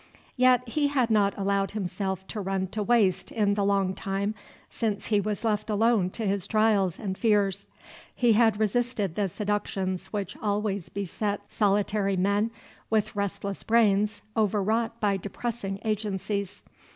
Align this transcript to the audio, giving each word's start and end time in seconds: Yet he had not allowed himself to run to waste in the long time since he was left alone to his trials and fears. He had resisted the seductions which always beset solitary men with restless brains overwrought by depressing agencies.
Yet 0.35 0.67
he 0.67 0.87
had 0.87 1.11
not 1.11 1.37
allowed 1.37 1.69
himself 1.69 2.25
to 2.29 2.41
run 2.41 2.65
to 2.69 2.81
waste 2.81 3.31
in 3.31 3.53
the 3.53 3.63
long 3.63 3.93
time 3.93 4.33
since 4.67 5.05
he 5.05 5.21
was 5.21 5.43
left 5.43 5.69
alone 5.69 6.09
to 6.17 6.25
his 6.25 6.47
trials 6.47 6.97
and 6.97 7.15
fears. 7.15 7.67
He 8.15 8.33
had 8.33 8.59
resisted 8.59 9.13
the 9.13 9.29
seductions 9.29 10.07
which 10.07 10.35
always 10.41 10.89
beset 10.89 11.41
solitary 11.51 12.17
men 12.17 12.49
with 12.89 13.15
restless 13.15 13.61
brains 13.61 14.23
overwrought 14.35 14.99
by 14.99 15.17
depressing 15.17 15.77
agencies. 15.85 16.63